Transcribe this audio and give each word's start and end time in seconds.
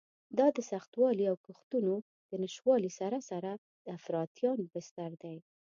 دا 0.37 0.47
د 0.57 0.59
سختوالي 0.71 1.25
او 1.31 1.35
کښتونو 1.45 1.93
د 2.29 2.31
نشتوالي 2.43 2.91
سره 2.99 3.17
سره 3.29 3.51
د 3.85 3.87
افراطیانو 3.97 4.63
بستر 4.73 5.11
دی. 5.23 5.37